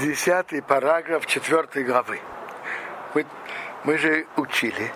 [0.00, 2.20] десятый параграф четвертой главы.
[3.14, 3.26] Мы,
[3.84, 4.92] мы же учили,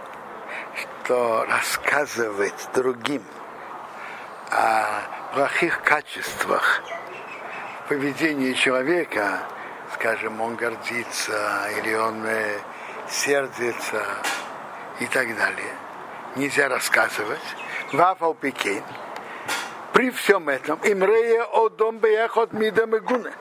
[0.74, 3.22] что рассказывать другим
[4.50, 4.84] о
[5.34, 6.82] плохих качествах
[7.88, 9.40] поведения человека,
[9.94, 12.58] скажем, он гордится или он э,
[13.08, 14.02] сердится
[15.00, 15.72] и так далее,
[16.36, 17.38] нельзя рассказывать.
[17.92, 18.82] Вафал Пекин.
[19.92, 23.32] При всем этом, имрея о дом беяхот мидам и гуне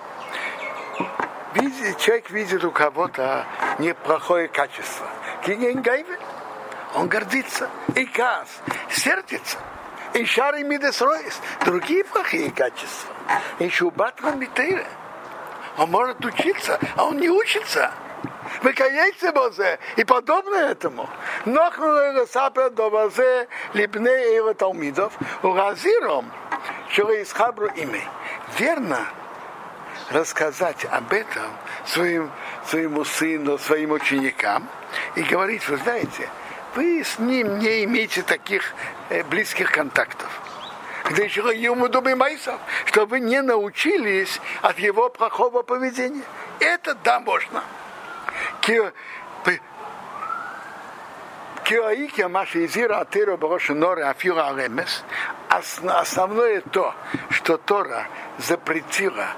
[1.56, 3.46] видит, человек видит у кого-то
[3.80, 5.08] неплохое качество.
[6.96, 7.70] Он гордится.
[7.96, 8.48] И каз,
[8.90, 9.58] сердится.
[10.14, 11.40] И шары мидесроис.
[11.66, 13.14] Другие плохие качества.
[13.60, 14.86] И шубатра митейра.
[15.78, 17.92] Он может учиться, а он не учится.
[18.62, 21.10] Выкаяйте бозе и подобное этому.
[21.46, 21.70] Но
[22.28, 25.14] сапер довазе липне его талмидов,
[25.44, 26.32] уразиром,
[26.90, 28.02] что из хабру имя.
[28.58, 29.00] Верно,
[30.10, 31.46] рассказать об этом
[31.86, 32.32] своим,
[32.66, 34.68] своему сыну, своим ученикам
[35.16, 36.30] и говорить, вы знаете,
[36.76, 38.74] вы с ним не имеете таких
[39.10, 40.30] э, близких контактов.
[41.04, 46.24] Когда еще ему майсов, чтобы вы не научились от его плохого поведения.
[46.60, 47.64] Это да, можно.
[55.50, 56.94] Основное то,
[57.32, 58.08] что Тора
[58.38, 59.30] запретила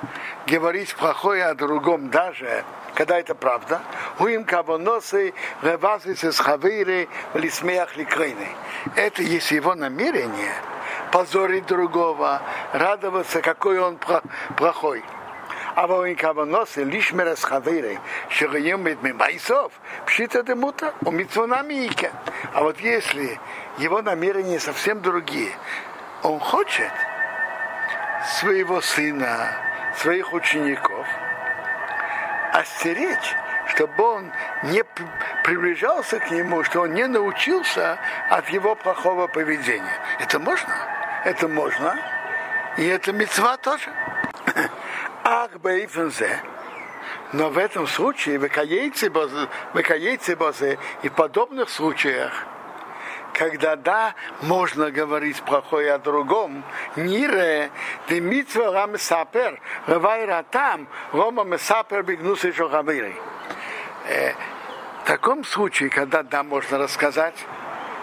[0.46, 3.82] говорить плохое о другом даже, когда это правда,
[4.20, 8.50] уим кавоносы ревазисы с хавиры лисмеях ликрейны.
[8.96, 10.54] Это есть его намерение
[11.14, 12.42] позорить другого,
[12.74, 13.98] радоваться, какой он
[14.58, 15.02] плохой.
[15.78, 19.72] Во кавоносы лишь мерас хавиры, шегаем мимайсов,
[20.08, 21.88] пшита демута, у митцвонами
[22.56, 23.40] А вот если
[23.78, 25.52] его намерения совсем другие,
[26.24, 26.92] он хочет
[28.40, 29.56] своего сына,
[29.98, 31.06] своих учеников,
[32.54, 33.36] остеречь,
[33.68, 34.32] чтобы он
[34.64, 34.84] не
[35.44, 38.00] приближался к нему, что он не научился
[38.32, 40.00] от его плохого поведения.
[40.20, 40.74] Это можно?
[41.24, 42.00] Это можно.
[42.78, 43.92] И это мецва тоже.
[45.30, 46.42] Ах, бейфензе.
[47.34, 52.32] Но в этом случае, в Каейце Бозе и в подобных случаях,
[53.34, 56.64] когда да, можно говорить плохое о другом,
[56.96, 57.72] нире,
[58.08, 63.14] де митва рам сапер, рвайра там, рома месапер бигнусы шохавири.
[64.08, 64.32] Э,
[65.04, 67.36] в таком случае, когда да, можно рассказать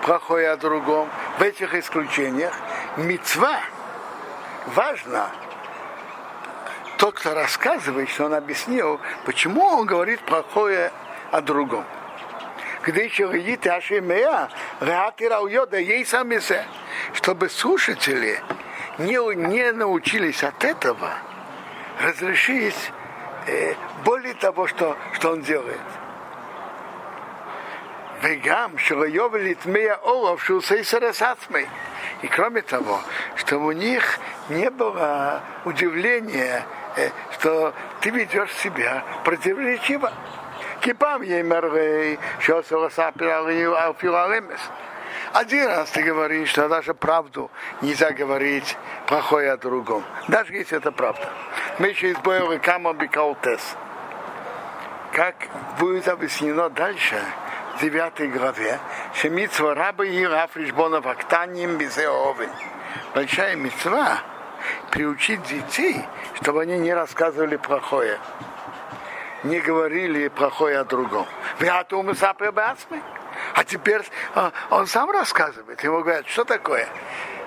[0.03, 1.09] плохое о другом,
[1.39, 2.53] в этих исключениях,
[2.99, 3.61] мецва
[4.67, 5.31] важно,
[6.99, 10.93] тот, кто рассказывает, что он объяснил, почему он говорит плохое
[11.31, 11.84] о другом.
[12.82, 14.50] Когда еще видите Ашимея,
[14.81, 16.41] Ратира Уйода, ей сами
[17.15, 18.41] чтобы слушатели
[18.99, 21.10] не, не научились от этого
[22.00, 22.93] разрешить
[23.47, 23.75] э,
[24.05, 25.81] боли того, что, что он делает.
[28.22, 31.69] Вегам, Шилайова, Литмея, Олов, Шилсейсера, Сацмей.
[32.22, 33.00] И кроме того,
[33.37, 34.19] чтобы у них
[34.49, 36.65] не было удивления
[37.32, 40.12] что ты ведешь себя противоречиво.
[40.81, 42.62] Кипам еймервей, что
[45.32, 47.50] один раз ты говоришь, что даже правду
[47.81, 50.05] нельзя говорить плохое о другом.
[50.28, 51.28] Даже если это правда.
[51.78, 53.76] Мы еще избавили кама бикаутес.
[55.12, 55.34] Как
[55.78, 57.21] будет объяснено дальше,
[57.76, 58.78] в девятой главе,
[59.12, 62.50] что рабы и рафришбона вактаним безеовен.
[63.15, 64.19] Большая митцва
[64.94, 66.06] приучить детей,
[66.41, 68.19] чтобы они не рассказывали плохое
[69.44, 71.27] не говорили плохое о другом.
[73.55, 74.03] А теперь
[74.34, 75.84] а, он сам рассказывает.
[75.84, 76.88] Ему говорят, что такое?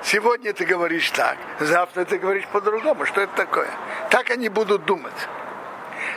[0.03, 3.05] Сегодня ты говоришь так, завтра ты говоришь по-другому.
[3.05, 3.69] Что это такое?
[4.09, 5.27] Так они будут думать.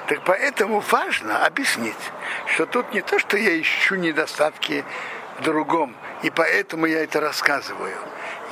[0.07, 2.13] Так поэтому важно объяснить,
[2.47, 4.85] что тут не то, что я ищу недостатки
[5.39, 7.97] в другом, и поэтому я это рассказываю.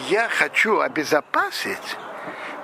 [0.08, 1.96] Я хочу обезопасить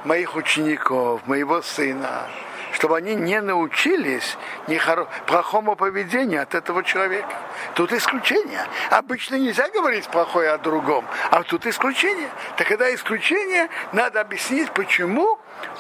[0.05, 2.29] моих учеников, моего сына,
[2.73, 5.07] чтобы они не научились ни хоро...
[5.27, 7.37] плохому поведению от этого человека.
[7.75, 8.67] Тут исключение.
[8.91, 12.29] Обычно нельзя говорить плохое о другом, а тут исключение.
[12.57, 15.39] Так когда исключение, надо объяснить, почему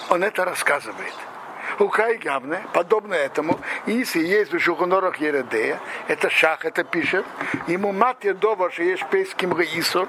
[0.09, 1.15] он это рассказывает.
[1.79, 7.25] У Кайгавне, подобно этому, если есть в Шухонорах Ередея, это шах, это пишет,
[7.67, 10.09] ему мать дома, что есть пейским Исур,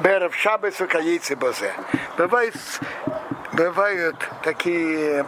[0.00, 1.72] Берев Шабес и Базе.
[2.16, 2.54] Бывает,
[3.52, 5.26] бывают такие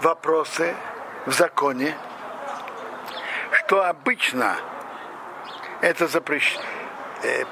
[0.00, 0.74] вопросы
[1.26, 1.94] в законе,
[3.52, 4.56] что обычно
[5.80, 6.64] это запрещает,
[7.22, 7.44] э,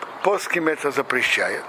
[0.68, 1.64] это запрещают.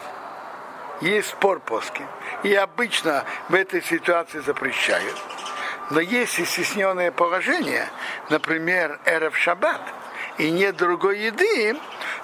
[1.02, 2.06] Есть спор плоским.
[2.44, 5.16] И обычно в этой ситуации запрещают.
[5.92, 7.88] Но если стесненное положение,
[8.30, 9.82] например, эров шаббат,
[10.38, 11.78] и нет другой еды,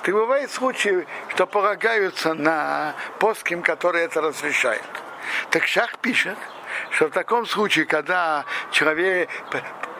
[0.03, 4.83] то бывает случаи, что полагаются на плоским, которые это разрешают.
[5.49, 6.37] Так Шах пишет,
[6.91, 9.29] что в таком случае, когда человек,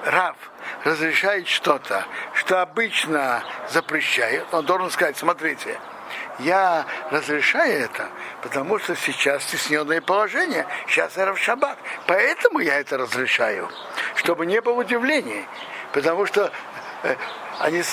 [0.05, 0.37] раб,
[0.83, 2.05] разрешает что-то,
[2.35, 5.77] что обычно запрещает, он должен сказать, смотрите,
[6.39, 8.09] я разрешаю это,
[8.41, 11.77] потому что сейчас стесненное положение, сейчас я в шаббат.
[12.07, 13.69] Поэтому я это разрешаю,
[14.15, 15.45] чтобы не было удивлений.
[15.91, 16.51] Потому что
[17.03, 17.15] э,
[17.59, 17.83] они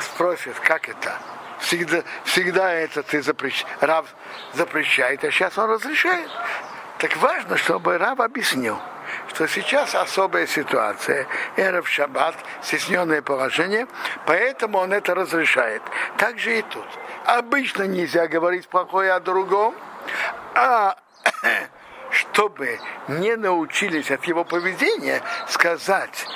[0.00, 1.16] спросят, как это?
[1.60, 3.64] Всегда, всегда это ты запрещ...
[3.80, 4.06] раб
[4.52, 6.28] запрещает, а сейчас он разрешает.
[6.98, 8.78] Так важно, чтобы раб объяснил,
[9.28, 11.26] что сейчас особая ситуация,
[11.56, 13.86] эра в шаббат, стесненное положение,
[14.26, 15.82] поэтому он это разрешает.
[16.18, 16.86] Так же и тут.
[17.24, 19.74] Обычно нельзя говорить плохое о другом,
[20.54, 20.96] а
[22.10, 22.78] чтобы
[23.08, 26.26] не научились от его поведения сказать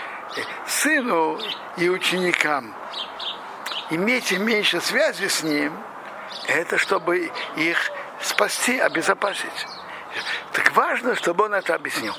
[0.66, 1.38] сыну
[1.76, 2.74] и ученикам,
[3.90, 5.72] имейте меньше связи с ним,
[6.48, 7.90] это чтобы их
[8.20, 9.66] спасти, обезопасить.
[10.52, 12.14] Так важно, чтобы он это объяснил.